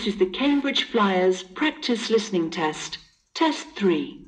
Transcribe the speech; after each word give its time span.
This 0.00 0.14
is 0.14 0.18
the 0.18 0.24
Cambridge 0.24 0.84
Flyers 0.84 1.42
practice 1.42 2.08
listening 2.08 2.48
test. 2.48 2.96
Test 3.34 3.66
3. 3.76 4.19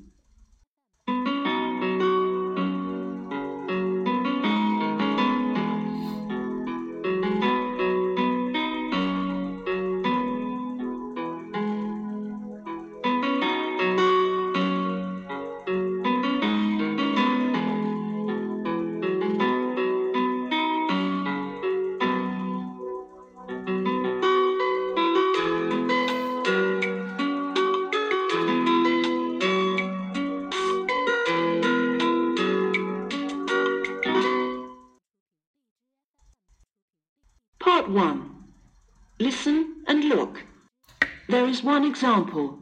Example. 42.02 42.58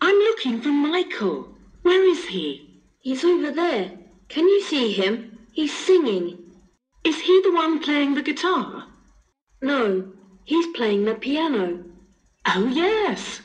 I'm 0.00 0.14
looking 0.14 0.60
for 0.60 0.68
Michael. 0.68 1.56
Where 1.82 2.04
is 2.08 2.26
he? 2.26 2.84
He's 3.00 3.24
over 3.24 3.50
there. 3.50 3.90
Can 4.28 4.46
you 4.46 4.62
see 4.62 4.92
him? 4.92 5.40
He's 5.52 5.76
singing. 5.76 6.38
Is 7.02 7.18
he 7.18 7.42
the 7.42 7.52
one 7.52 7.80
playing 7.80 8.14
the 8.14 8.22
guitar? 8.22 8.86
No, 9.60 10.12
he's 10.44 10.68
playing 10.76 11.04
the 11.04 11.16
piano. 11.16 11.82
Oh, 12.46 12.68
yes. 12.68 13.40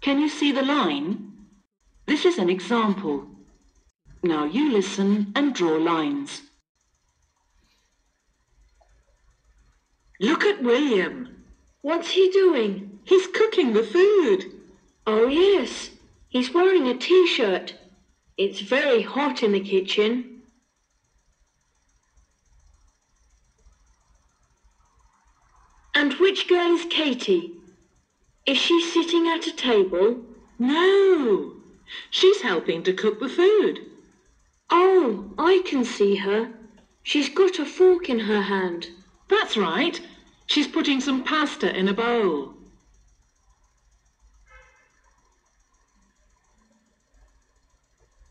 Can 0.00 0.20
you 0.20 0.28
see 0.28 0.52
the 0.52 0.62
line? 0.62 1.32
This 2.06 2.24
is 2.24 2.38
an 2.38 2.50
example. 2.50 3.26
Now 4.22 4.44
you 4.44 4.70
listen 4.70 5.32
and 5.34 5.52
draw 5.56 5.76
lines. 5.76 6.42
Look 10.20 10.44
at 10.44 10.62
William. 10.62 11.44
What's 11.82 12.10
he 12.10 12.30
doing? 12.30 13.00
He's 13.04 13.26
cooking 13.26 13.72
the 13.72 13.82
food. 13.82 14.44
Oh, 15.06 15.26
yes. 15.26 15.90
He's 16.28 16.54
wearing 16.54 16.88
a 16.88 16.96
t-shirt. 16.96 17.74
It's 18.36 18.60
very 18.60 19.02
hot 19.02 19.42
in 19.42 19.52
the 19.52 19.60
kitchen. 19.60 20.42
And 25.94 26.14
which 26.14 26.48
girl 26.48 26.74
is 26.74 26.86
Katie? 26.86 27.52
Is 28.46 28.58
she 28.58 28.82
sitting 28.82 29.28
at 29.28 29.46
a 29.46 29.52
table? 29.52 30.20
No, 30.58 31.52
she's 32.10 32.42
helping 32.42 32.82
to 32.82 32.92
cook 32.92 33.20
the 33.20 33.28
food. 33.28 33.80
Oh, 34.70 35.32
I 35.38 35.62
can 35.64 35.84
see 35.84 36.16
her. 36.16 36.50
She's 37.02 37.28
got 37.28 37.58
a 37.58 37.64
fork 37.64 38.08
in 38.08 38.20
her 38.20 38.42
hand. 38.42 38.88
That's 39.28 39.56
right. 39.56 40.00
She's 40.46 40.68
putting 40.68 41.00
some 41.00 41.24
pasta 41.24 41.74
in 41.74 41.88
a 41.88 41.94
bowl. 41.94 42.54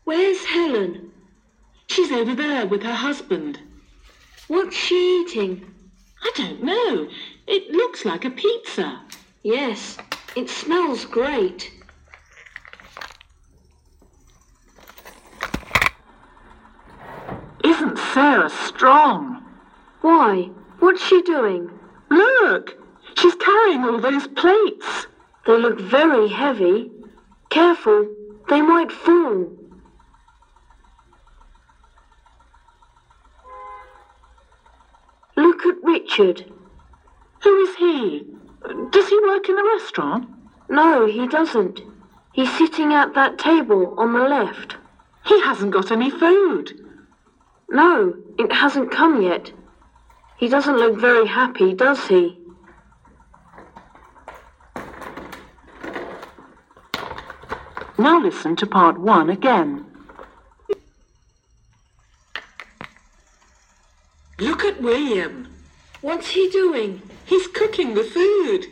Where's 0.04 0.44
Helen? 0.44 1.12
She's 1.86 2.12
over 2.12 2.34
there 2.34 2.66
with 2.66 2.82
her 2.82 2.94
husband. 2.94 3.58
What's 4.48 4.76
she 4.76 5.22
eating? 5.22 5.74
I 6.22 6.30
don't 6.36 6.62
know. 6.62 7.08
It 7.46 7.70
looks 7.70 8.04
like 8.04 8.24
a 8.24 8.30
pizza. 8.30 9.00
Yes, 9.42 9.98
it 10.36 10.48
smells 10.48 11.04
great. 11.04 11.70
Isn't 17.64 17.98
Sarah 17.98 18.50
strong? 18.50 19.42
Why? 20.00 20.50
What's 20.84 21.02
she 21.02 21.22
doing? 21.22 21.70
Look, 22.10 22.76
she's 23.16 23.34
carrying 23.36 23.84
all 23.84 23.98
those 23.98 24.26
plates. 24.26 25.06
They 25.46 25.56
look 25.56 25.80
very 25.80 26.28
heavy. 26.28 26.90
Careful, 27.48 28.06
they 28.50 28.60
might 28.60 28.92
fall. 28.92 29.50
Look 35.36 35.64
at 35.64 35.82
Richard. 35.82 36.52
Who 37.42 37.56
is 37.62 37.76
he? 37.76 38.26
Does 38.90 39.08
he 39.08 39.18
work 39.20 39.48
in 39.48 39.56
the 39.56 39.78
restaurant? 39.78 40.28
No, 40.68 41.06
he 41.06 41.26
doesn't. 41.26 41.80
He's 42.34 42.58
sitting 42.58 42.92
at 42.92 43.14
that 43.14 43.38
table 43.38 43.94
on 43.96 44.12
the 44.12 44.28
left. 44.28 44.76
He 45.24 45.40
hasn't 45.40 45.72
got 45.72 45.90
any 45.90 46.10
food. 46.10 46.78
No, 47.70 48.16
it 48.38 48.52
hasn't 48.52 48.90
come 48.90 49.22
yet. 49.22 49.50
He 50.44 50.50
doesn't 50.50 50.76
look 50.76 51.00
very 51.00 51.26
happy, 51.26 51.72
does 51.72 52.06
he? 52.06 52.36
Now 57.96 58.20
listen 58.20 58.54
to 58.56 58.66
part 58.66 59.00
one 59.00 59.30
again. 59.30 59.86
Look 64.38 64.64
at 64.64 64.82
William. 64.82 65.48
What's 66.02 66.28
he 66.32 66.50
doing? 66.50 67.00
He's 67.24 67.46
cooking 67.46 67.94
the 67.94 68.04
food. 68.04 68.66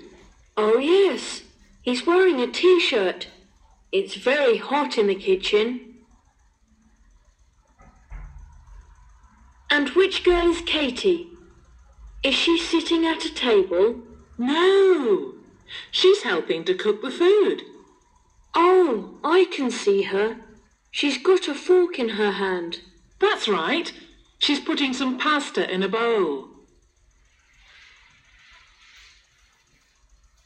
Oh, 0.58 0.76
yes. 0.76 1.40
He's 1.80 2.06
wearing 2.06 2.38
a 2.38 2.48
t-shirt. 2.48 3.28
It's 3.92 4.16
very 4.16 4.58
hot 4.58 4.98
in 4.98 5.06
the 5.06 5.14
kitchen. 5.14 5.94
And 9.70 9.88
which 9.96 10.22
girl 10.22 10.50
is 10.50 10.60
Katie? 10.66 11.31
Is 12.22 12.34
she 12.34 12.56
sitting 12.56 13.04
at 13.04 13.24
a 13.24 13.34
table? 13.34 14.00
No, 14.38 15.34
she's 15.90 16.22
helping 16.22 16.64
to 16.64 16.74
cook 16.74 17.02
the 17.02 17.10
food. 17.10 17.62
Oh, 18.54 19.18
I 19.24 19.46
can 19.50 19.70
see 19.70 20.02
her. 20.02 20.36
She's 20.90 21.18
got 21.18 21.48
a 21.48 21.54
fork 21.54 21.98
in 21.98 22.10
her 22.10 22.32
hand. 22.32 22.80
That's 23.18 23.48
right. 23.48 23.92
She's 24.38 24.60
putting 24.60 24.92
some 24.92 25.18
pasta 25.18 25.68
in 25.72 25.82
a 25.82 25.88
bowl. 25.88 26.48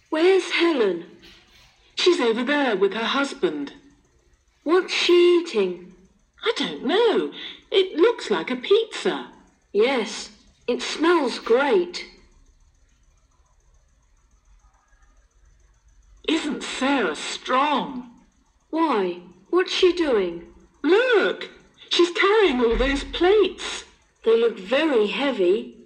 Where's 0.08 0.52
Helen? 0.52 1.04
She's 1.96 2.20
over 2.20 2.44
there 2.44 2.76
with 2.76 2.94
her 2.94 3.04
husband. 3.04 3.74
What's 4.62 4.92
she 4.92 5.40
eating? 5.40 5.94
I 6.42 6.52
don't 6.56 6.84
know. 6.84 7.32
It 7.70 7.96
looks 7.96 8.30
like 8.30 8.50
a 8.50 8.56
pizza. 8.56 9.28
Yes, 9.72 10.30
it 10.66 10.82
smells 10.82 11.38
great. 11.38 12.06
Isn't 16.28 16.62
Sarah 16.62 17.14
strong? 17.14 18.10
Why? 18.70 19.20
What's 19.50 19.72
she 19.72 19.92
doing? 19.92 20.46
Look, 20.82 21.50
she's 21.88 22.10
carrying 22.10 22.60
all 22.60 22.76
those 22.76 23.04
plates. 23.04 23.84
They 24.24 24.38
look 24.38 24.58
very 24.58 25.06
heavy. 25.06 25.76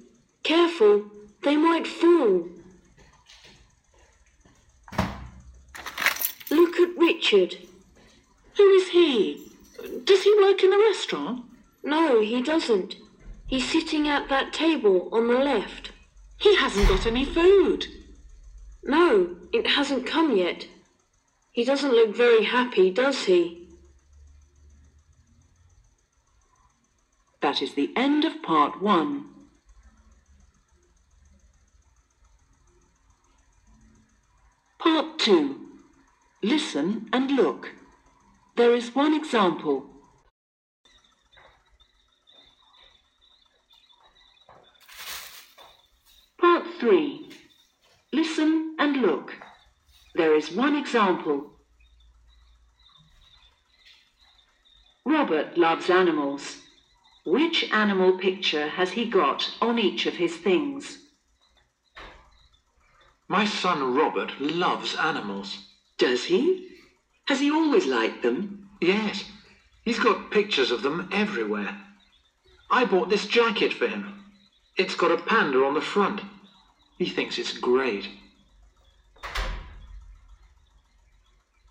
Careful, 0.42 1.04
they 1.42 1.56
might 1.56 1.86
fall. 1.86 2.48
Look 6.50 6.80
at 6.80 6.96
Richard. 6.96 7.56
Who 8.56 8.68
is 8.70 8.88
he? 8.88 9.46
Does 10.04 10.22
he 10.22 10.34
work 10.40 10.62
in 10.62 10.70
the 10.70 10.78
restaurant? 10.78 11.44
No, 11.84 12.20
he 12.20 12.42
doesn't. 12.42 12.96
He's 13.50 13.68
sitting 13.68 14.06
at 14.06 14.28
that 14.28 14.52
table 14.52 15.08
on 15.10 15.26
the 15.26 15.40
left. 15.40 15.90
He 16.38 16.54
hasn't 16.54 16.88
got 16.88 17.04
any 17.04 17.24
food. 17.24 17.84
No, 18.84 19.34
it 19.52 19.66
hasn't 19.66 20.06
come 20.06 20.36
yet. 20.36 20.68
He 21.50 21.64
doesn't 21.64 21.90
look 21.90 22.14
very 22.14 22.44
happy, 22.44 22.92
does 22.92 23.24
he? 23.24 23.68
That 27.42 27.60
is 27.60 27.74
the 27.74 27.90
end 27.96 28.24
of 28.24 28.40
part 28.40 28.80
one. 28.80 29.24
Part 34.78 35.18
two. 35.18 35.60
Listen 36.40 37.08
and 37.12 37.32
look. 37.32 37.72
There 38.54 38.76
is 38.76 38.94
one 38.94 39.12
example. 39.12 39.89
Part 46.80 46.92
three. 46.92 47.28
Listen 48.12 48.74
and 48.78 49.02
look. 49.02 49.34
There 50.14 50.34
is 50.34 50.50
one 50.50 50.76
example. 50.76 51.52
Robert 55.04 55.58
loves 55.58 55.90
animals. 55.90 56.58
Which 57.26 57.70
animal 57.70 58.18
picture 58.18 58.68
has 58.68 58.92
he 58.92 59.10
got 59.10 59.50
on 59.60 59.78
each 59.78 60.06
of 60.06 60.14
his 60.14 60.36
things? 60.36 60.98
My 63.28 63.44
son 63.44 63.94
Robert 63.94 64.40
loves 64.40 64.96
animals. 64.96 65.58
Does 65.98 66.24
he? 66.24 66.68
Has 67.26 67.40
he 67.40 67.50
always 67.50 67.84
liked 67.84 68.22
them? 68.22 68.70
Yes, 68.80 69.24
he's 69.84 69.98
got 69.98 70.30
pictures 70.30 70.70
of 70.70 70.82
them 70.82 71.10
everywhere. 71.12 71.76
I 72.70 72.86
bought 72.86 73.10
this 73.10 73.26
jacket 73.26 73.74
for 73.74 73.86
him. 73.86 74.24
It's 74.76 74.94
got 74.94 75.10
a 75.10 75.22
panda 75.22 75.62
on 75.64 75.74
the 75.74 75.82
front. 75.82 76.22
He 77.00 77.06
thinks 77.06 77.38
it's 77.38 77.56
great. 77.56 78.10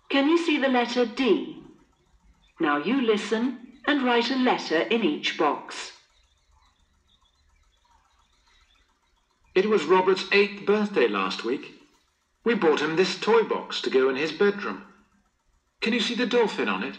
Can 0.08 0.28
you 0.28 0.36
see 0.36 0.58
the 0.58 0.66
letter 0.66 1.04
D? 1.06 1.62
Now 2.58 2.78
you 2.78 3.00
listen 3.00 3.78
and 3.86 4.02
write 4.02 4.32
a 4.32 4.34
letter 4.34 4.80
in 4.80 5.04
each 5.04 5.38
box. 5.38 5.92
It 9.54 9.66
was 9.66 9.84
Robert's 9.84 10.24
eighth 10.32 10.66
birthday 10.66 11.06
last 11.06 11.44
week. 11.44 11.74
We 12.44 12.54
bought 12.54 12.80
him 12.80 12.96
this 12.96 13.14
toy 13.14 13.44
box 13.44 13.80
to 13.82 13.90
go 13.90 14.08
in 14.08 14.16
his 14.16 14.32
bedroom. 14.32 14.82
Can 15.80 15.92
you 15.92 16.00
see 16.00 16.16
the 16.16 16.26
dolphin 16.26 16.68
on 16.68 16.82
it? 16.82 16.98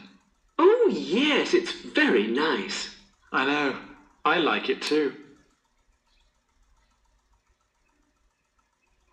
Oh, 0.57 0.87
yes, 0.89 1.53
it's 1.53 1.73
very 1.73 2.27
nice. 2.27 2.95
I 3.33 3.43
know. 3.43 3.75
I 4.23 4.37
like 4.37 4.69
it 4.69 4.81
too. 4.81 5.20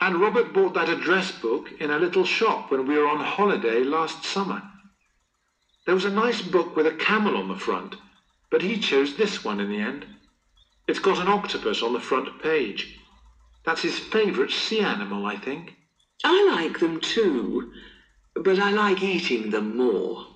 And 0.00 0.20
Robert 0.20 0.52
bought 0.52 0.74
that 0.74 0.88
address 0.88 1.32
book 1.32 1.72
in 1.80 1.90
a 1.90 1.98
little 1.98 2.24
shop 2.24 2.70
when 2.70 2.86
we 2.86 2.96
were 2.96 3.08
on 3.08 3.18
holiday 3.18 3.82
last 3.82 4.24
summer. 4.24 4.62
There 5.86 5.94
was 5.94 6.04
a 6.04 6.10
nice 6.10 6.40
book 6.40 6.76
with 6.76 6.86
a 6.86 6.94
camel 6.94 7.36
on 7.36 7.48
the 7.48 7.56
front, 7.56 7.96
but 8.50 8.62
he 8.62 8.78
chose 8.78 9.16
this 9.16 9.44
one 9.44 9.58
in 9.58 9.70
the 9.70 9.80
end. 9.80 10.06
It's 10.86 11.00
got 11.00 11.18
an 11.18 11.28
octopus 11.28 11.82
on 11.82 11.92
the 11.92 12.00
front 12.00 12.42
page. 12.42 12.98
That's 13.64 13.82
his 13.82 13.98
favourite 13.98 14.50
sea 14.50 14.80
animal, 14.80 15.26
I 15.26 15.36
think. 15.36 15.74
I 16.24 16.48
like 16.50 16.78
them 16.78 17.00
too, 17.00 17.72
but 18.34 18.58
I 18.58 18.70
like 18.70 19.02
eating 19.02 19.50
them 19.50 19.76
more. 19.76 20.26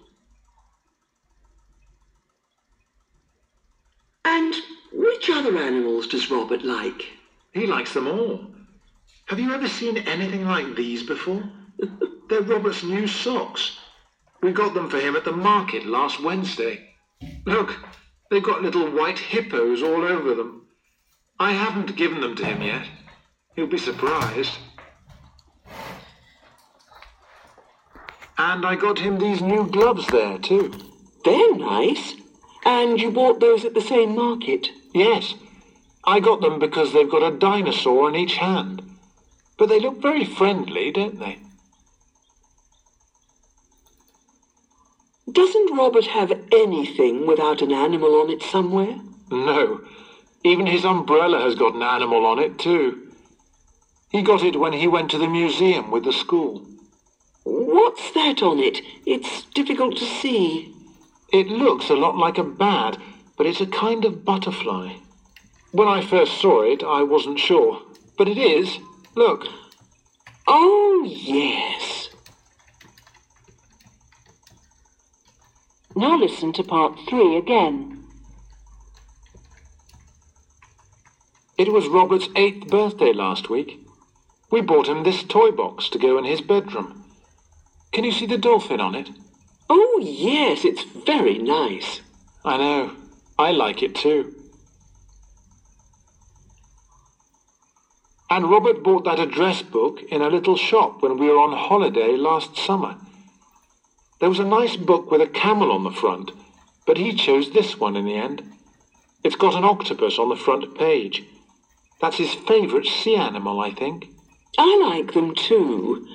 And 4.24 4.54
which 4.92 5.30
other 5.30 5.56
animals 5.56 6.06
does 6.06 6.30
Robert 6.30 6.64
like? 6.64 7.04
He 7.52 7.66
likes 7.66 7.94
them 7.94 8.08
all. 8.08 8.51
Have 9.32 9.40
you 9.40 9.54
ever 9.54 9.66
seen 9.66 9.96
anything 9.96 10.44
like 10.44 10.76
these 10.76 11.02
before? 11.02 11.42
They're 12.28 12.42
Robert's 12.42 12.82
new 12.82 13.06
socks. 13.06 13.78
We 14.42 14.52
got 14.52 14.74
them 14.74 14.90
for 14.90 15.00
him 15.00 15.16
at 15.16 15.24
the 15.24 15.32
market 15.32 15.86
last 15.86 16.22
Wednesday. 16.22 16.90
Look, 17.46 17.74
they've 18.30 18.42
got 18.42 18.60
little 18.60 18.90
white 18.90 19.18
hippos 19.18 19.82
all 19.82 20.04
over 20.04 20.34
them. 20.34 20.66
I 21.40 21.52
haven't 21.52 21.96
given 21.96 22.20
them 22.20 22.36
to 22.36 22.44
him 22.44 22.60
yet. 22.60 22.86
He'll 23.56 23.66
be 23.66 23.78
surprised. 23.78 24.52
And 28.36 28.66
I 28.66 28.74
got 28.76 28.98
him 28.98 29.18
these 29.18 29.40
new 29.40 29.66
gloves 29.66 30.06
there 30.08 30.36
too. 30.36 30.74
They're 31.24 31.56
nice. 31.56 32.16
And 32.66 33.00
you 33.00 33.10
bought 33.10 33.40
those 33.40 33.64
at 33.64 33.72
the 33.72 33.80
same 33.80 34.14
market? 34.14 34.68
Yes, 34.92 35.32
I 36.04 36.20
got 36.20 36.42
them 36.42 36.58
because 36.58 36.92
they've 36.92 37.10
got 37.10 37.22
a 37.22 37.38
dinosaur 37.38 38.08
on 38.08 38.14
each 38.14 38.34
hand. 38.34 38.82
But 39.62 39.68
they 39.68 39.78
look 39.78 40.02
very 40.02 40.24
friendly, 40.24 40.90
don't 40.90 41.20
they? 41.20 41.38
Doesn't 45.30 45.76
Robert 45.76 46.06
have 46.06 46.32
anything 46.50 47.28
without 47.28 47.62
an 47.62 47.70
animal 47.70 48.20
on 48.20 48.28
it 48.28 48.42
somewhere? 48.42 48.98
No, 49.30 49.82
even 50.42 50.66
his 50.66 50.84
umbrella 50.84 51.38
has 51.42 51.54
got 51.54 51.76
an 51.76 51.82
animal 51.84 52.26
on 52.26 52.40
it 52.40 52.58
too. 52.58 53.12
He 54.10 54.20
got 54.20 54.42
it 54.42 54.58
when 54.58 54.72
he 54.72 54.88
went 54.88 55.12
to 55.12 55.18
the 55.18 55.28
museum 55.28 55.92
with 55.92 56.02
the 56.06 56.12
school. 56.12 56.66
What's 57.44 58.10
that 58.14 58.42
on 58.42 58.58
it? 58.58 58.80
It's 59.06 59.44
difficult 59.54 59.96
to 59.98 60.04
see. 60.04 60.74
It 61.32 61.46
looks 61.46 61.88
a 61.88 61.94
lot 61.94 62.16
like 62.16 62.36
a 62.36 62.42
bat, 62.42 62.98
but 63.38 63.46
it's 63.46 63.60
a 63.60 63.66
kind 63.66 64.04
of 64.04 64.24
butterfly. 64.24 64.96
When 65.70 65.86
I 65.86 66.04
first 66.04 66.40
saw 66.40 66.62
it, 66.62 66.82
I 66.82 67.04
wasn't 67.04 67.38
sure. 67.38 67.80
But 68.18 68.26
it 68.26 68.38
is. 68.38 68.80
Look. 69.14 69.44
Oh, 70.48 71.04
yes. 71.06 72.08
Now 75.94 76.18
listen 76.18 76.52
to 76.54 76.62
part 76.62 76.98
three 77.08 77.36
again. 77.36 78.04
It 81.58 81.72
was 81.72 81.86
Robert's 81.86 82.28
eighth 82.34 82.68
birthday 82.68 83.12
last 83.12 83.50
week. 83.50 83.78
We 84.50 84.62
bought 84.62 84.88
him 84.88 85.02
this 85.02 85.22
toy 85.22 85.50
box 85.50 85.88
to 85.90 85.98
go 85.98 86.18
in 86.18 86.24
his 86.24 86.40
bedroom. 86.40 87.04
Can 87.92 88.04
you 88.04 88.12
see 88.12 88.26
the 88.26 88.38
dolphin 88.38 88.80
on 88.80 88.94
it? 88.94 89.10
Oh, 89.68 90.00
yes, 90.02 90.64
it's 90.64 90.82
very 90.82 91.38
nice. 91.38 92.00
I 92.44 92.56
know. 92.56 92.96
I 93.38 93.50
like 93.52 93.82
it 93.82 93.94
too. 93.94 94.34
And 98.34 98.50
Robert 98.50 98.82
bought 98.82 99.04
that 99.04 99.20
address 99.20 99.60
book 99.60 100.00
in 100.10 100.22
a 100.22 100.30
little 100.30 100.56
shop 100.56 101.02
when 101.02 101.18
we 101.18 101.26
were 101.26 101.36
on 101.36 101.52
holiday 101.52 102.16
last 102.16 102.56
summer. 102.56 102.96
There 104.20 104.30
was 104.30 104.38
a 104.38 104.44
nice 104.58 104.74
book 104.74 105.10
with 105.10 105.20
a 105.20 105.26
camel 105.26 105.70
on 105.70 105.84
the 105.84 105.90
front, 105.90 106.30
but 106.86 106.96
he 106.96 107.12
chose 107.12 107.50
this 107.50 107.78
one 107.78 107.94
in 107.94 108.06
the 108.06 108.14
end. 108.14 108.42
It's 109.22 109.36
got 109.36 109.54
an 109.54 109.64
octopus 109.64 110.18
on 110.18 110.30
the 110.30 110.36
front 110.36 110.78
page. 110.78 111.22
That's 112.00 112.16
his 112.16 112.32
favourite 112.32 112.86
sea 112.86 113.16
animal, 113.16 113.60
I 113.60 113.70
think. 113.70 114.08
I 114.56 114.80
like 114.82 115.12
them 115.12 115.34
too, 115.34 116.08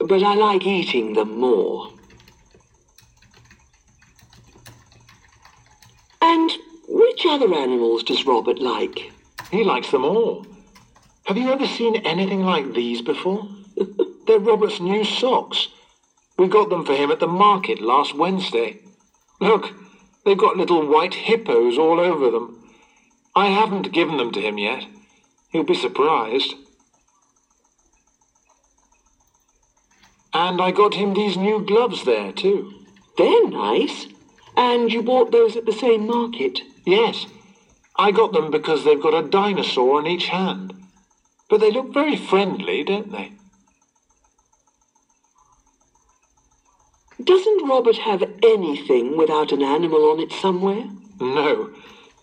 but 0.00 0.20
I 0.20 0.34
like 0.34 0.66
eating 0.66 1.12
them 1.12 1.38
more. 1.38 1.92
And 6.20 6.50
which 6.88 7.24
other 7.24 7.54
animals 7.54 8.02
does 8.02 8.26
Robert 8.26 8.58
like? 8.58 9.12
He 9.52 9.62
likes 9.62 9.92
them 9.92 10.04
all. 10.04 10.44
Have 11.26 11.36
you 11.36 11.52
ever 11.52 11.66
seen 11.66 11.96
anything 12.04 12.44
like 12.44 12.74
these 12.74 13.00
before? 13.00 13.48
They're 14.26 14.40
Robert's 14.40 14.80
new 14.80 15.04
socks. 15.04 15.68
We 16.36 16.48
got 16.48 16.68
them 16.68 16.84
for 16.84 16.94
him 16.94 17.12
at 17.12 17.20
the 17.20 17.28
market 17.28 17.80
last 17.80 18.16
Wednesday. 18.16 18.80
Look, 19.40 19.72
they've 20.24 20.36
got 20.36 20.56
little 20.56 20.84
white 20.86 21.14
hippos 21.14 21.78
all 21.78 22.00
over 22.00 22.30
them. 22.30 22.58
I 23.36 23.46
haven't 23.46 23.92
given 23.92 24.16
them 24.16 24.32
to 24.32 24.40
him 24.40 24.58
yet. 24.58 24.84
He'll 25.50 25.62
be 25.62 25.74
surprised. 25.74 26.54
And 30.34 30.60
I 30.60 30.70
got 30.72 30.94
him 30.94 31.14
these 31.14 31.36
new 31.36 31.64
gloves 31.64 32.04
there 32.04 32.32
too. 32.32 32.72
They're 33.16 33.48
nice. 33.48 34.06
And 34.56 34.90
you 34.90 35.02
bought 35.02 35.30
those 35.30 35.56
at 35.56 35.66
the 35.66 35.72
same 35.72 36.06
market? 36.06 36.60
Yes, 36.84 37.26
I 37.96 38.10
got 38.10 38.32
them 38.32 38.50
because 38.50 38.84
they've 38.84 39.00
got 39.00 39.14
a 39.14 39.28
dinosaur 39.28 39.98
on 39.98 40.06
each 40.06 40.26
hand. 40.26 40.74
But 41.48 41.60
they 41.60 41.70
look 41.70 41.92
very 41.92 42.16
friendly, 42.16 42.82
don't 42.84 43.12
they? 43.12 43.32
Doesn't 47.22 47.68
Robert 47.68 47.98
have 47.98 48.22
anything 48.42 49.16
without 49.16 49.52
an 49.52 49.62
animal 49.62 50.10
on 50.10 50.18
it 50.18 50.32
somewhere? 50.32 50.84
No, 51.20 51.70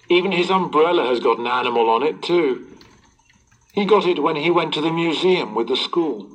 even 0.10 0.32
his 0.32 0.50
umbrella 0.50 1.06
has 1.06 1.20
got 1.20 1.40
an 1.40 1.48
animal 1.48 1.90
on 1.90 2.04
it 2.04 2.22
too. 2.22 2.68
He 3.72 3.86
got 3.86 4.06
it 4.06 4.22
when 4.22 4.36
he 4.36 4.50
went 4.50 4.74
to 4.74 4.82
the 4.82 4.92
museum 4.92 5.56
with 5.56 5.68
the 5.68 5.78
school. 5.78 6.30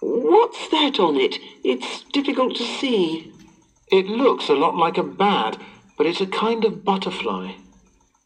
What's 0.00 0.68
that 0.68 1.00
on 1.00 1.16
it? 1.16 1.38
It's 1.64 2.02
difficult 2.12 2.56
to 2.56 2.62
see. 2.62 3.32
It 3.90 4.06
looks 4.06 4.48
a 4.48 4.54
lot 4.54 4.76
like 4.76 4.98
a 4.98 5.02
bat, 5.02 5.58
but 5.96 6.06
it's 6.06 6.20
a 6.20 6.26
kind 6.26 6.64
of 6.64 6.84
butterfly. 6.84 7.54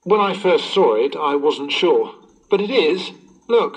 When 0.02 0.20
I 0.20 0.34
first 0.34 0.74
saw 0.74 0.94
it, 0.94 1.16
I 1.16 1.36
wasn't 1.36 1.72
sure. 1.72 2.14
But 2.50 2.60
it 2.60 2.70
is. 2.70 3.12
Look. 3.46 3.76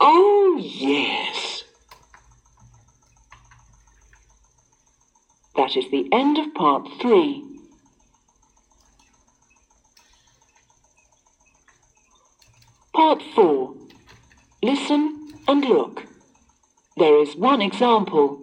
Oh, 0.00 0.58
yes. 0.58 1.64
That 5.54 5.76
is 5.76 5.90
the 5.90 6.08
end 6.12 6.38
of 6.38 6.54
part 6.54 6.88
three. 7.00 7.44
Part 12.94 13.22
four. 13.34 13.74
Listen 14.62 15.28
and 15.46 15.64
look. 15.64 16.06
There 16.96 17.20
is 17.20 17.36
one 17.36 17.60
example. 17.60 18.40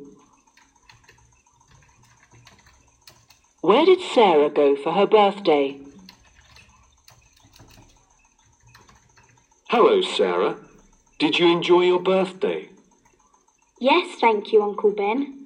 Where 3.61 3.85
did 3.85 4.01
Sarah 4.01 4.49
go 4.49 4.75
for 4.75 4.91
her 4.91 5.07
birthday? 5.07 5.80
Hello, 9.71 10.01
Sarah. 10.01 10.57
Did 11.17 11.39
you 11.39 11.49
enjoy 11.49 11.83
your 11.83 12.01
birthday? 12.01 12.67
Yes, 13.79 14.17
thank 14.19 14.51
you, 14.51 14.61
Uncle 14.61 14.91
Ben. 14.91 15.45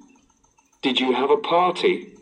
Did 0.82 0.98
you 0.98 1.12
have 1.12 1.30
a 1.30 1.36
party? 1.36 2.12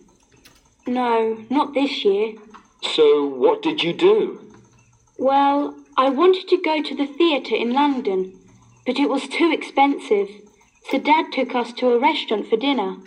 No, 0.87 1.43
not 1.49 1.73
this 1.73 2.05
year. 2.05 2.35
So 2.83 3.25
what 3.25 3.63
did 3.63 3.83
you 3.83 3.95
do? 3.95 4.53
Well, 5.17 5.75
I 5.97 6.11
wanted 6.11 6.47
to 6.49 6.61
go 6.61 6.83
to 6.83 6.95
the 6.95 7.07
theatre 7.07 7.55
in 7.57 7.73
London, 7.73 8.39
but 8.85 8.99
it 8.99 9.09
was 9.09 9.27
too 9.27 9.51
expensive, 9.51 10.29
so 10.91 10.99
Dad 10.99 11.33
took 11.33 11.55
us 11.55 11.73
to 11.73 11.89
a 11.89 11.99
restaurant 11.99 12.51
for 12.51 12.59
dinner. 12.59 12.99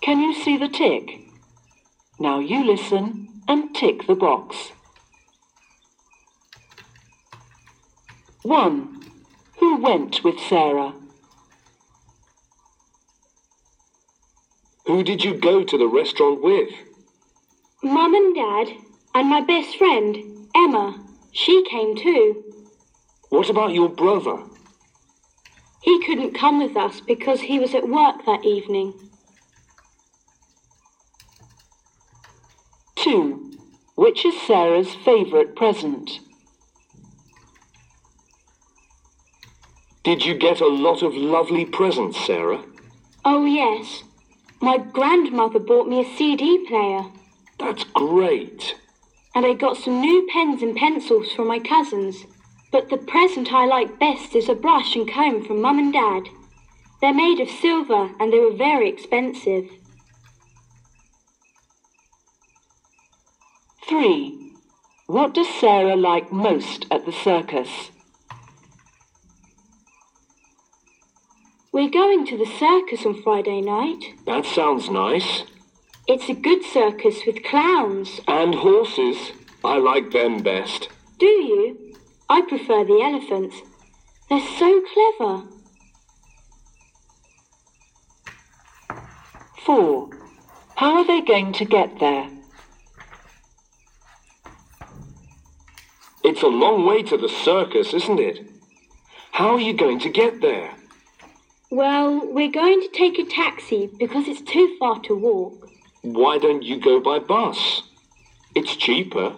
Can 0.00 0.20
you 0.20 0.32
see 0.32 0.56
the 0.56 0.68
tick? 0.68 1.22
Now 2.20 2.38
you 2.38 2.64
listen 2.64 3.26
and 3.48 3.74
tick 3.74 4.06
the 4.06 4.14
box. 4.14 4.70
1. 8.42 9.02
Who 9.58 9.76
went 9.82 10.22
with 10.22 10.38
Sarah? 10.38 10.94
Who 14.86 15.02
did 15.02 15.24
you 15.24 15.34
go 15.34 15.64
to 15.64 15.76
the 15.76 15.88
restaurant 15.88 16.42
with? 16.42 16.70
Mum 17.82 18.14
and 18.14 18.34
Dad, 18.34 18.76
and 19.14 19.28
my 19.28 19.40
best 19.40 19.76
friend, 19.76 20.48
Emma. 20.54 21.04
She 21.32 21.64
came 21.68 21.96
too. 21.96 22.44
What 23.28 23.50
about 23.50 23.72
your 23.72 23.88
brother? 23.88 24.38
He 25.82 26.04
couldn't 26.04 26.34
come 26.34 26.62
with 26.62 26.76
us 26.76 27.00
because 27.00 27.40
he 27.40 27.58
was 27.58 27.74
at 27.74 27.88
work 27.88 28.24
that 28.24 28.44
evening. 28.44 28.94
2. 32.96 33.52
Which 33.96 34.24
is 34.24 34.40
Sarah's 34.42 34.94
favourite 34.94 35.56
present? 35.56 36.20
Did 40.08 40.24
you 40.24 40.32
get 40.32 40.62
a 40.62 40.66
lot 40.66 41.02
of 41.02 41.14
lovely 41.14 41.66
presents, 41.66 42.18
Sarah? 42.24 42.64
Oh, 43.26 43.44
yes. 43.44 44.04
My 44.58 44.78
grandmother 44.78 45.58
bought 45.58 45.86
me 45.86 46.00
a 46.00 46.16
CD 46.16 46.64
player, 46.66 47.04
That's 47.58 47.84
great. 47.84 48.74
and 49.34 49.44
I 49.44 49.52
got 49.52 49.76
some 49.76 50.00
new 50.00 50.26
pens 50.32 50.62
and 50.62 50.74
pencils 50.74 51.30
from 51.32 51.46
my 51.46 51.58
cousins. 51.58 52.24
But 52.72 52.88
the 52.88 52.96
present 52.96 53.52
I 53.52 53.66
like 53.66 53.98
best 53.98 54.34
is 54.34 54.48
a 54.48 54.54
brush 54.54 54.96
and 54.96 55.06
comb 55.06 55.44
from 55.44 55.60
Mum 55.60 55.78
and 55.78 55.92
Dad. 55.92 56.22
They're 57.02 57.12
made 57.12 57.40
of 57.40 57.50
silver 57.50 58.10
and 58.18 58.32
they 58.32 58.38
were 58.38 58.56
very 58.56 58.88
expensive. 58.88 59.68
3. 63.86 64.52
What 65.06 65.34
does 65.34 65.48
Sarah 65.60 65.96
like 65.96 66.32
most 66.32 66.86
at 66.90 67.04
the 67.04 67.12
circus? 67.12 67.90
We're 71.78 71.90
going 71.90 72.26
to 72.26 72.36
the 72.36 72.44
circus 72.58 73.06
on 73.06 73.22
Friday 73.22 73.60
night. 73.60 74.02
That 74.26 74.44
sounds 74.44 74.90
nice. 74.90 75.44
It's 76.08 76.28
a 76.28 76.34
good 76.34 76.64
circus 76.64 77.20
with 77.24 77.44
clowns. 77.44 78.20
And 78.26 78.52
horses. 78.52 79.30
I 79.64 79.78
like 79.78 80.10
them 80.10 80.42
best. 80.42 80.88
Do 81.20 81.26
you? 81.26 81.94
I 82.28 82.40
prefer 82.40 82.84
the 82.84 83.00
elephants. 83.00 83.58
They're 84.28 84.40
so 84.58 84.82
clever. 84.92 85.44
4. 89.64 90.10
How 90.74 90.96
are 90.96 91.06
they 91.06 91.20
going 91.20 91.52
to 91.52 91.64
get 91.64 92.00
there? 92.00 92.28
It's 96.24 96.42
a 96.42 96.48
long 96.48 96.84
way 96.84 97.04
to 97.04 97.16
the 97.16 97.28
circus, 97.28 97.94
isn't 97.94 98.18
it? 98.18 98.50
How 99.30 99.50
are 99.50 99.60
you 99.60 99.74
going 99.74 100.00
to 100.00 100.08
get 100.08 100.40
there? 100.40 100.74
Well, 101.70 102.32
we're 102.32 102.50
going 102.50 102.80
to 102.80 102.88
take 102.94 103.18
a 103.18 103.24
taxi 103.24 103.90
because 103.98 104.26
it's 104.26 104.40
too 104.40 104.76
far 104.78 105.00
to 105.00 105.14
walk. 105.14 105.68
Why 106.00 106.38
don't 106.38 106.62
you 106.62 106.80
go 106.80 106.98
by 106.98 107.18
bus? 107.18 107.82
It's 108.54 108.74
cheaper. 108.74 109.34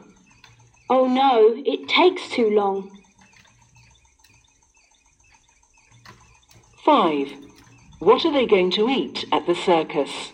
Oh 0.89 1.09
no, 1.09 1.55
it 1.67 1.89
takes 1.89 2.29
too 2.29 2.51
long. 2.51 2.91
5. 6.85 7.33
What 7.99 8.25
are 8.25 8.33
they 8.33 8.47
going 8.47 8.71
to 8.73 8.89
eat 8.89 9.25
at 9.33 9.47
the 9.47 9.55
circus? 9.55 10.33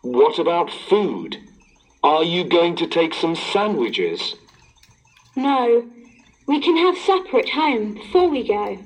What 0.00 0.38
about 0.38 0.70
food? 0.70 1.38
Are 2.02 2.24
you 2.24 2.44
going 2.44 2.76
to 2.76 2.86
take 2.86 3.14
some 3.14 3.36
sandwiches? 3.36 4.34
No, 5.36 5.90
we 6.46 6.60
can 6.60 6.76
have 6.76 6.96
supper 6.98 7.38
at 7.38 7.48
home 7.50 7.94
before 7.94 8.28
we 8.28 8.46
go. 8.46 8.78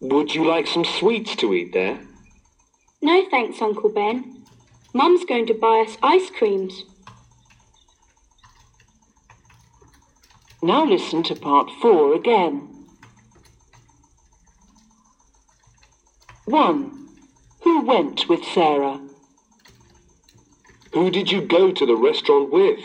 Would 0.00 0.34
you 0.34 0.46
like 0.46 0.66
some 0.66 0.84
sweets 0.84 1.36
to 1.36 1.52
eat 1.52 1.72
there? 1.72 2.00
No 3.02 3.28
thanks, 3.30 3.60
Uncle 3.60 3.90
Ben. 3.90 4.44
Mum's 4.94 5.24
going 5.24 5.46
to 5.46 5.54
buy 5.54 5.84
us 5.86 5.96
ice 6.02 6.30
creams. 6.30 6.84
Now 10.62 10.84
listen 10.84 11.22
to 11.24 11.34
part 11.34 11.70
4 11.80 12.14
again. 12.14 12.68
1. 16.44 17.08
Who 17.62 17.86
went 17.86 18.28
with 18.28 18.44
Sarah? 18.44 19.00
Who 20.92 21.10
did 21.10 21.30
you 21.30 21.42
go 21.42 21.70
to 21.70 21.86
the 21.86 21.96
restaurant 21.96 22.52
with? 22.52 22.80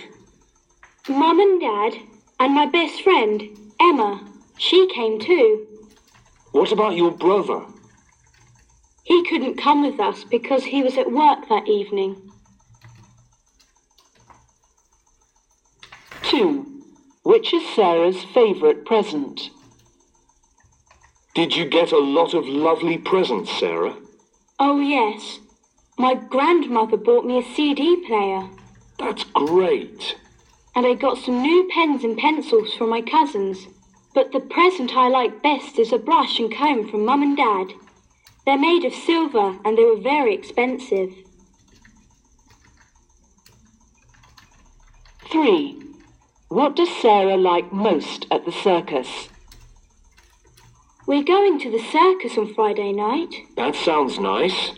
Mum 1.10 1.40
and 1.40 1.60
Dad, 1.60 1.94
and 2.40 2.54
my 2.54 2.68
best 2.68 3.02
friend, 3.02 3.42
Emma. 3.80 4.24
She 4.58 4.88
came 4.88 5.20
too. 5.20 5.68
What 6.52 6.72
about 6.72 6.96
your 6.96 7.12
brother? 7.12 7.66
He 9.04 9.24
couldn't 9.28 9.58
come 9.58 9.84
with 9.86 10.00
us 10.00 10.24
because 10.24 10.66
he 10.66 10.82
was 10.82 10.98
at 10.98 11.12
work 11.12 11.48
that 11.50 11.68
evening. 11.68 12.32
2. 16.24 16.66
Which 17.24 17.54
is 17.54 17.64
Sarah's 17.76 18.24
favourite 18.24 18.86
present? 18.86 19.50
Did 21.36 21.56
you 21.56 21.66
get 21.66 21.92
a 21.92 21.98
lot 21.98 22.34
of 22.34 22.48
lovely 22.48 22.98
presents, 22.98 23.52
Sarah? 23.60 23.98
Oh, 24.58 24.80
yes. 24.80 25.40
My 25.98 26.16
grandmother 26.16 26.98
bought 26.98 27.26
me 27.26 27.40
a 27.40 27.56
CD 27.56 28.06
player, 28.08 28.50
That's 28.98 29.24
great. 29.26 30.16
And 30.76 30.86
I 30.86 30.94
got 30.94 31.18
some 31.18 31.42
new 31.42 31.70
pens 31.74 32.04
and 32.04 32.18
pencils 32.18 32.74
from 32.74 32.90
my 32.90 33.02
cousins. 33.02 33.68
But 34.14 34.32
the 34.32 34.40
present 34.40 34.96
I 34.96 35.08
like 35.08 35.42
best 35.42 35.80
is 35.80 35.94
a 35.94 35.98
brush 35.98 36.40
and 36.40 36.54
comb 36.54 36.90
from 36.90 37.06
Mum 37.06 37.22
and 37.22 37.38
Dad. 37.38 37.74
They're 38.46 38.58
made 38.58 38.86
of 38.86 38.94
silver 38.94 39.58
and 39.66 39.78
they 39.78 39.84
were 39.84 40.00
very 40.00 40.34
expensive. 40.34 41.12
3. 45.32 45.82
What 46.50 46.76
does 46.76 46.90
Sarah 47.02 47.38
like 47.38 47.74
most 47.74 48.26
at 48.32 48.46
the 48.46 48.52
circus? 48.52 49.30
We're 51.08 51.24
going 51.24 51.60
to 51.60 51.72
the 51.72 51.84
circus 51.92 52.38
on 52.38 52.54
Friday 52.54 52.92
night. 52.92 53.34
That 53.56 53.76
sounds 53.76 54.20
nice. 54.20 54.72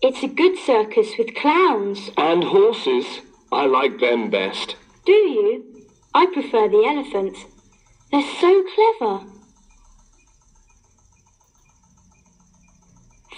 It's 0.00 0.22
a 0.22 0.28
good 0.28 0.58
circus 0.58 1.12
with 1.18 1.34
clowns. 1.34 2.10
And 2.16 2.44
horses. 2.44 3.20
I 3.52 3.66
like 3.66 4.00
them 4.00 4.30
best. 4.30 4.76
Do 5.04 5.12
you? 5.12 5.84
I 6.14 6.26
prefer 6.26 6.68
the 6.68 6.84
elephants. 6.84 7.44
They're 8.10 8.22
so 8.40 8.64
clever. 8.74 9.26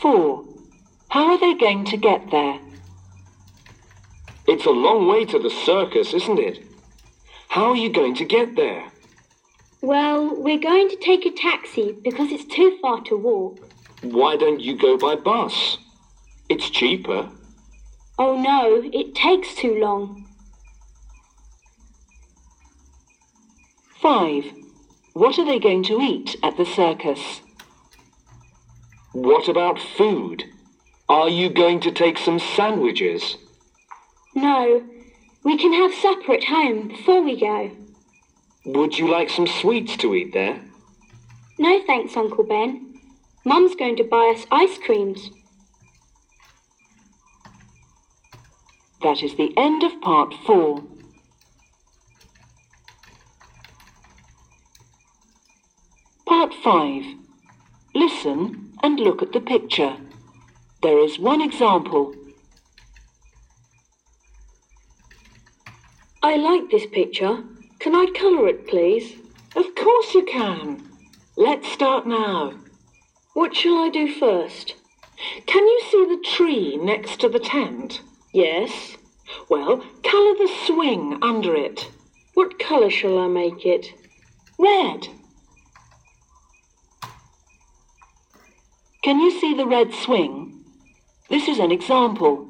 4. 0.01 0.45
How 1.09 1.33
are 1.33 1.39
they 1.39 1.55
going 1.55 1.85
to 1.87 1.97
get 1.97 2.31
there? 2.31 2.59
It's 4.47 4.67
a 4.67 4.71
long 4.71 5.09
way 5.09 5.25
to 5.25 5.39
the 5.39 5.49
circus, 5.49 6.13
isn't 6.13 6.39
it? 6.39 6.65
How 7.49 7.71
are 7.71 7.77
you 7.77 7.91
going 7.91 8.15
to 8.17 8.25
get 8.25 8.57
there? 8.57 8.91
Well, 9.81 10.35
we're 10.43 10.59
going 10.59 10.89
to 10.91 10.97
take 10.97 11.25
a 11.25 11.31
taxi 11.31 11.93
because 12.03 12.31
it's 12.33 12.55
too 12.55 12.79
far 12.83 13.01
to 13.05 13.17
walk. 13.17 13.59
Why 14.03 14.37
don't 14.37 14.61
you 14.61 14.77
go 14.77 14.99
by 14.99 15.15
bus? 15.15 15.79
It's 16.49 16.69
cheaper. 16.69 17.31
Oh 18.19 18.41
no, 18.41 18.83
it 18.93 19.15
takes 19.15 19.55
too 19.55 19.79
long. 19.81 20.27
5. 24.05 24.45
What 25.15 25.39
are 25.39 25.47
they 25.47 25.59
going 25.59 25.83
to 25.85 25.99
eat 25.99 26.37
at 26.43 26.59
the 26.59 26.67
circus? 26.67 27.41
What 29.13 29.49
about 29.49 29.79
food? 29.79 30.45
Are 31.09 31.31
you 31.31 31.49
going 31.49 31.81
to 31.81 31.91
take 31.91 32.19
some 32.19 32.39
sandwiches? 32.39 33.39
No, 34.35 34.85
we 35.43 35.57
can 35.57 35.73
have 35.73 35.95
supper 35.95 36.35
at 36.35 36.45
home 36.45 36.89
before 36.89 37.23
we 37.23 37.41
go. 37.41 37.71
Would 38.67 38.99
you 38.99 39.11
like 39.11 39.31
some 39.31 39.47
sweets 39.47 39.97
to 39.97 40.15
eat 40.15 40.35
there? 40.35 40.61
No 41.59 41.83
thanks, 41.87 42.15
Uncle 42.15 42.45
Ben. 42.45 42.99
Mum's 43.47 43.75
going 43.75 43.97
to 43.97 44.05
buy 44.05 44.35
us 44.37 44.45
ice 44.51 44.77
creams. 44.85 45.31
That 49.03 49.23
is 49.23 49.35
the 49.37 49.55
end 49.57 49.83
of 49.83 49.99
part 50.03 50.35
4. 50.45 50.85
Part 56.27 56.55
5. 56.55 57.05
Listen 57.95 58.73
and 58.83 58.99
look 58.99 59.21
at 59.21 59.33
the 59.33 59.41
picture. 59.41 59.97
There 60.83 60.99
is 60.99 61.19
one 61.19 61.43
example. 61.43 62.15
I 66.23 66.37
like 66.37 66.71
this 66.71 66.87
picture. 66.87 67.45
Can 67.79 67.95
I 67.95 68.07
colour 68.17 68.49
it, 68.49 68.67
please? 68.67 69.17
Of 69.55 69.75
course 69.75 70.15
you 70.15 70.25
can. 70.25 70.83
Let's 71.37 71.71
start 71.71 72.07
now. 72.07 72.55
What 73.35 73.55
shall 73.55 73.77
I 73.77 73.91
do 73.91 74.11
first? 74.11 74.77
Can 75.47 75.67
you 75.67 75.81
see 75.91 76.07
the 76.07 76.25
tree 76.25 76.79
next 76.79 77.21
to 77.21 77.29
the 77.29 77.39
tent? 77.39 78.01
Yes. 78.33 78.97
Well, 79.51 79.85
colour 80.03 80.35
the 80.39 80.51
swing 80.65 81.19
under 81.21 81.55
it. 81.55 81.91
What 82.33 82.59
colour 82.59 82.89
shall 82.89 83.19
I 83.19 83.29
make 83.29 83.67
it? 83.67 83.93
Red. 84.59 85.09
Can 89.05 89.21
you 89.21 89.39
see 89.39 89.53
the 89.53 89.67
red 89.67 89.93
swing? 89.93 90.65
This 91.29 91.47
is 91.47 91.59
an 91.59 91.71
example. 91.71 92.49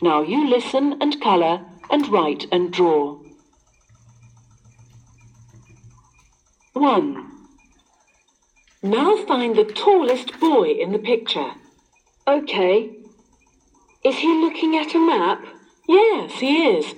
Now 0.00 0.20
you 0.20 0.50
listen 0.50 1.00
and 1.00 1.20
colour 1.20 1.64
and 1.88 2.08
write 2.08 2.46
and 2.50 2.72
draw. 2.72 3.20
1. 6.72 7.30
Now 8.82 9.24
find 9.24 9.54
the 9.54 9.62
tallest 9.62 10.40
boy 10.40 10.70
in 10.70 10.90
the 10.90 10.98
picture. 10.98 11.52
OK. 12.26 12.96
Is 14.04 14.16
he 14.16 14.42
looking 14.42 14.76
at 14.76 14.96
a 14.96 14.98
map? 14.98 15.44
Yes, 15.88 16.40
he 16.40 16.66
is. 16.66 16.92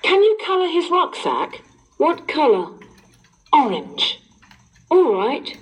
Can 0.00 0.22
you 0.22 0.38
colour 0.46 0.68
his 0.68 0.90
rucksack? 0.90 1.60
What 1.98 2.26
colour? 2.26 2.70
Orange. 3.52 4.18
All 4.90 5.14
right. 5.14 5.58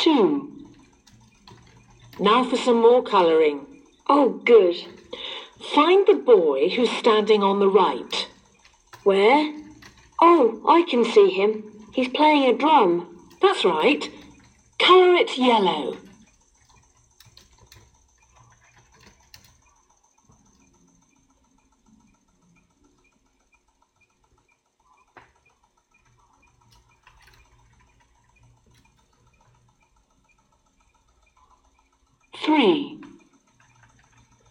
Two. 0.00 0.50
Now 2.30 2.44
for 2.44 2.56
some 2.56 2.80
more 2.80 3.02
colouring. 3.02 3.66
Oh, 4.08 4.40
good. 4.44 4.76
Find 5.74 6.06
the 6.06 6.14
boy 6.14 6.68
who's 6.68 6.88
standing 6.88 7.42
on 7.42 7.58
the 7.58 7.66
right. 7.66 8.28
Where? 9.02 9.52
Oh, 10.22 10.62
I 10.64 10.86
can 10.88 11.04
see 11.04 11.30
him. 11.30 11.88
He's 11.92 12.06
playing 12.06 12.44
a 12.44 12.56
drum. 12.56 13.18
That's 13.42 13.64
right. 13.64 14.08
Colour 14.78 15.16
it 15.16 15.36
yellow. 15.36 15.96
Three. 32.50 32.98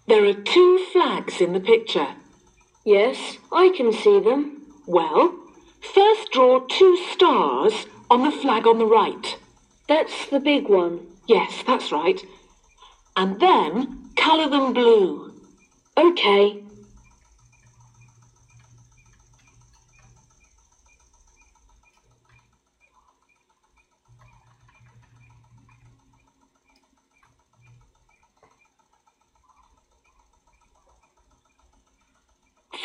There 0.07 0.23
are 0.23 0.33
two 0.33 0.85
flags 0.93 1.41
in 1.41 1.51
the 1.51 1.59
picture. 1.59 2.07
Yes, 2.85 3.39
I 3.51 3.73
can 3.75 3.91
see 3.91 4.21
them. 4.21 4.61
Well, 4.87 5.37
first 5.81 6.31
draw 6.31 6.65
two 6.65 6.95
stars 7.11 7.87
on 8.09 8.23
the 8.23 8.31
flag 8.31 8.65
on 8.65 8.77
the 8.77 8.85
right. 8.85 9.37
That's 9.89 10.27
the 10.27 10.39
big 10.39 10.69
one. 10.69 11.07
Yes, 11.27 11.61
that's 11.67 11.91
right. 11.91 12.21
And 13.17 13.37
then 13.41 14.11
colour 14.15 14.49
them 14.49 14.71
blue. 14.71 15.33
OK. 15.97 16.63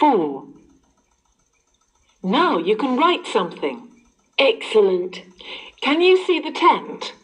Four. 0.05 0.45
Now 2.23 2.59
you 2.59 2.77
can 2.77 2.99
write 2.99 3.27
something. 3.27 3.89
Excellent. 4.39 5.23
Can 5.81 6.03
you 6.03 6.23
see 6.27 6.41
the 6.41 6.53
tent? 6.53 7.15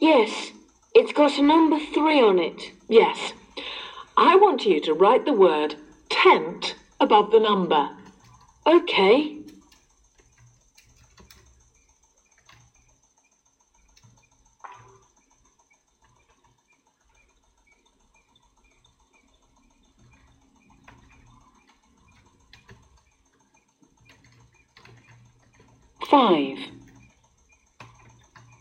Yes, 0.00 0.50
it's 0.96 1.12
got 1.12 1.38
a 1.38 1.42
number 1.42 1.78
three 1.78 2.20
on 2.20 2.40
it. 2.40 2.72
Yes. 2.88 3.34
I 4.16 4.34
want 4.34 4.66
you 4.66 4.80
to 4.80 4.94
write 4.94 5.26
the 5.26 5.32
word 5.32 5.76
tent 6.10 6.74
above 6.98 7.30
the 7.30 7.38
number. 7.38 7.88
OK. 8.66 9.37
Five. 26.18 26.58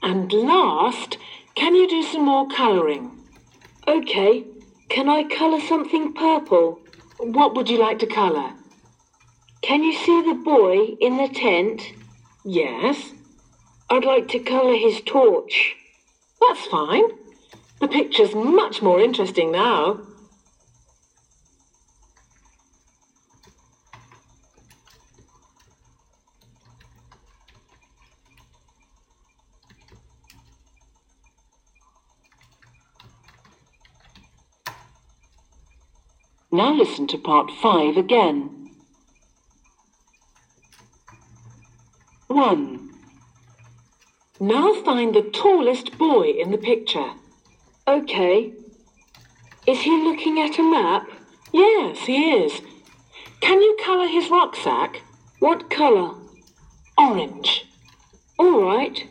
And 0.04 0.32
last, 0.32 1.18
can 1.56 1.74
you 1.74 1.90
do 1.90 2.04
some 2.04 2.24
more 2.24 2.48
colouring? 2.50 3.10
OK. 3.88 4.44
Can 4.90 5.10
I 5.10 5.24
colour 5.24 5.60
something 5.62 6.14
purple? 6.14 6.80
What 7.18 7.56
would 7.56 7.68
you 7.68 7.80
like 7.80 7.98
to 8.00 8.06
colour? 8.06 8.54
Can 9.64 9.82
you 9.82 9.94
see 9.94 10.22
the 10.22 10.36
boy 10.36 10.98
in 11.02 11.18
the 11.18 11.30
tent? 11.30 11.82
Yes, 12.46 13.14
I'd 13.90 14.06
like 14.06 14.28
to 14.28 14.40
colour 14.40 14.76
his 14.76 15.02
torch. 15.02 15.76
that's 16.40 16.68
fine. 16.68 17.06
The 17.80 17.88
picture's 17.88 18.36
much 18.36 18.84
more 18.84 19.00
interesting 19.00 19.52
now. 19.52 20.07
Now 36.58 36.74
listen 36.74 37.06
to 37.10 37.20
part 37.20 37.52
five 37.62 37.98
again. 37.98 38.72
One. 42.26 42.90
Now 44.40 44.74
find 44.82 45.14
the 45.14 45.22
tallest 45.22 46.00
boy 46.00 46.32
in 46.32 46.50
the 46.50 46.58
picture. 46.58 47.12
OK. 47.86 48.54
Is 49.68 49.82
he 49.82 50.04
looking 50.04 50.40
at 50.40 50.58
a 50.58 50.64
map? 50.64 51.08
Yes, 51.54 52.00
he 52.08 52.32
is. 52.32 52.60
Can 53.40 53.62
you 53.62 53.78
colour 53.86 54.08
his 54.08 54.32
rucksack? 54.32 55.04
What 55.38 55.70
colour? 55.70 56.16
Orange. 56.98 57.68
All 58.40 58.64
right. 58.64 59.08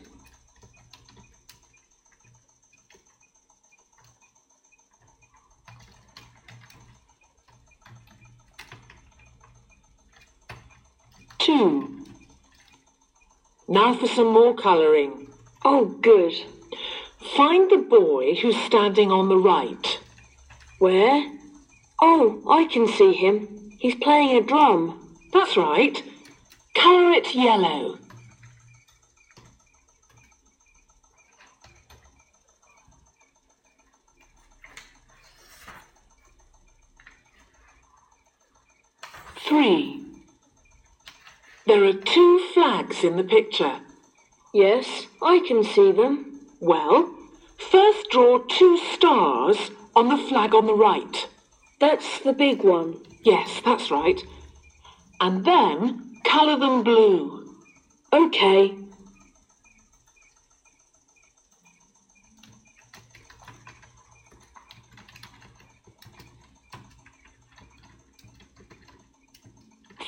Two. 11.47 12.03
Now 13.69 13.93
for 13.93 14.05
some 14.05 14.33
more 14.33 14.53
colouring. 14.53 15.29
Oh, 15.63 15.85
good. 15.85 16.33
Find 17.37 17.71
the 17.71 17.77
boy 17.77 18.35
who's 18.35 18.57
standing 18.57 19.13
on 19.13 19.29
the 19.29 19.37
right. 19.37 19.97
Where? 20.79 21.23
Oh, 22.01 22.43
I 22.49 22.65
can 22.65 22.85
see 22.85 23.13
him. 23.13 23.71
He's 23.79 23.95
playing 23.95 24.35
a 24.35 24.45
drum. 24.45 25.15
That's 25.31 25.55
right. 25.55 26.03
Colour 26.75 27.11
it 27.13 27.33
yellow. 27.33 27.97
Three. 39.47 39.96
There 41.67 41.83
are 41.83 41.91
two 41.91 42.39
flags 42.53 43.03
in 43.03 43.17
the 43.17 43.25
picture. 43.25 43.81
Yes, 44.53 45.07
I 45.21 45.43
can 45.45 45.65
see 45.65 45.91
them. 45.91 46.39
Well, 46.61 47.13
first 47.57 48.09
draw 48.09 48.39
two 48.47 48.77
stars 48.93 49.71
on 49.93 50.07
the 50.07 50.15
flag 50.15 50.55
on 50.55 50.65
the 50.65 50.73
right. 50.73 51.27
That's 51.81 52.19
the 52.19 52.31
big 52.31 52.63
one. 52.63 53.03
Yes, 53.23 53.61
that's 53.65 53.91
right. 53.91 54.17
And 55.19 55.43
then 55.43 56.21
colour 56.23 56.57
them 56.57 56.83
blue. 56.83 57.53
Okay. 58.13 58.73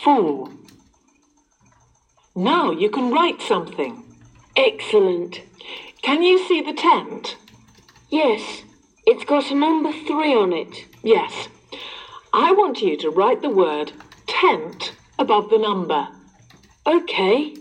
Four. 0.02 0.59
Now 2.40 2.72
you 2.72 2.90
can 2.90 3.12
write 3.12 3.42
something. 3.42 4.02
Excellent. 4.56 5.42
Can 6.02 6.24
you 6.24 6.48
see 6.48 6.62
the 6.62 6.72
tent? 6.72 7.36
Yes, 8.08 8.64
it's 9.06 9.26
got 9.26 9.52
a 9.52 9.56
number 9.56 9.92
three 9.92 10.34
on 10.34 10.54
it. 10.54 10.86
Yes. 11.04 11.50
I 12.32 12.54
want 12.54 12.82
you 12.82 12.96
to 13.00 13.10
write 13.10 13.42
the 13.42 13.50
word 13.50 13.92
tent 14.26 14.94
above 15.20 15.50
the 15.50 15.58
number. 15.58 16.08
Okay. 16.88 17.56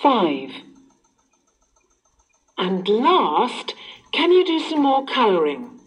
Five. 0.00 0.71
And 2.84 2.98
last, 2.98 3.76
can 4.10 4.32
you 4.32 4.44
do 4.44 4.58
some 4.58 4.82
more 4.82 5.06
colouring? 5.06 5.78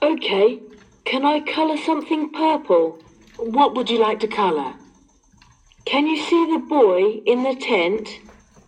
Okay. 0.00 0.60
Can 1.04 1.24
I 1.24 1.40
colour 1.40 1.76
something 1.76 2.30
purple? 2.30 3.02
What 3.38 3.74
would 3.74 3.90
you 3.90 3.98
like 3.98 4.20
to 4.20 4.28
colour? 4.28 4.74
Can 5.84 6.06
you 6.06 6.22
see 6.22 6.46
the 6.52 6.60
boy 6.60 7.22
in 7.26 7.42
the 7.42 7.56
tent? 7.56 8.20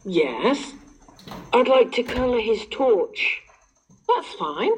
Yes, 0.04 0.72
I'd 1.52 1.68
like 1.68 1.92
to 1.92 2.02
colour 2.02 2.40
his 2.40 2.66
torch. 2.72 3.40
that's 4.08 4.34
fine. 4.34 4.72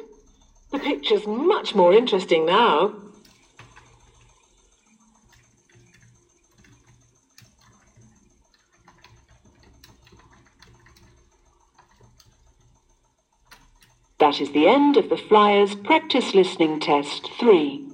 The 0.70 0.78
picture's 0.78 1.26
much 1.26 1.74
more 1.74 1.94
interesting 1.94 2.44
now. 2.44 2.94
That 14.23 14.41
is 14.41 14.53
the 14.53 14.69
end 14.69 14.97
of 14.97 15.09
the 15.09 15.17
Flyers 15.17 15.75
Practice 15.75 16.33
Listening 16.33 16.79
Test 16.79 17.29
3. 17.41 17.91